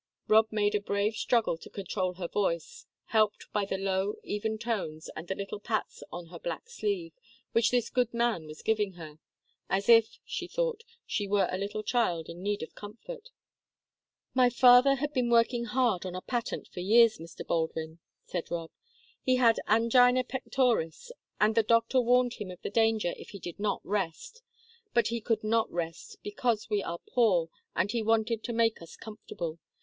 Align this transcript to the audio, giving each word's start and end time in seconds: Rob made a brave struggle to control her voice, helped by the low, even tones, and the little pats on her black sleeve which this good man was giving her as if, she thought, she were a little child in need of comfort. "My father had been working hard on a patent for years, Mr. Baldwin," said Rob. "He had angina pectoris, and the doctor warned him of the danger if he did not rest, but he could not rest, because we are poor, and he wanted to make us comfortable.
Rob 0.27 0.47
made 0.49 0.73
a 0.73 0.81
brave 0.81 1.15
struggle 1.15 1.59
to 1.59 1.69
control 1.69 2.15
her 2.15 2.27
voice, 2.27 2.87
helped 3.09 3.45
by 3.53 3.65
the 3.65 3.77
low, 3.77 4.15
even 4.23 4.57
tones, 4.57 5.11
and 5.15 5.27
the 5.27 5.35
little 5.35 5.59
pats 5.59 6.01
on 6.11 6.29
her 6.29 6.39
black 6.39 6.67
sleeve 6.71 7.13
which 7.51 7.69
this 7.69 7.91
good 7.91 8.11
man 8.11 8.47
was 8.47 8.63
giving 8.63 8.93
her 8.93 9.19
as 9.69 9.87
if, 9.87 10.17
she 10.25 10.47
thought, 10.47 10.83
she 11.05 11.27
were 11.27 11.47
a 11.51 11.57
little 11.59 11.83
child 11.83 12.29
in 12.29 12.41
need 12.41 12.63
of 12.63 12.73
comfort. 12.73 13.29
"My 14.33 14.49
father 14.49 14.95
had 14.95 15.13
been 15.13 15.29
working 15.29 15.65
hard 15.65 16.03
on 16.03 16.15
a 16.15 16.21
patent 16.23 16.67
for 16.69 16.79
years, 16.79 17.19
Mr. 17.19 17.45
Baldwin," 17.45 17.99
said 18.25 18.49
Rob. 18.49 18.71
"He 19.21 19.35
had 19.35 19.59
angina 19.67 20.23
pectoris, 20.23 21.11
and 21.39 21.53
the 21.53 21.61
doctor 21.61 22.01
warned 22.01 22.33
him 22.39 22.49
of 22.49 22.59
the 22.63 22.71
danger 22.71 23.13
if 23.17 23.29
he 23.29 23.39
did 23.39 23.59
not 23.59 23.81
rest, 23.85 24.41
but 24.95 25.09
he 25.09 25.21
could 25.21 25.43
not 25.43 25.71
rest, 25.71 26.17
because 26.23 26.71
we 26.71 26.81
are 26.81 26.97
poor, 27.07 27.49
and 27.75 27.91
he 27.91 28.01
wanted 28.01 28.43
to 28.45 28.51
make 28.51 28.81
us 28.81 28.95
comfortable. 28.97 29.59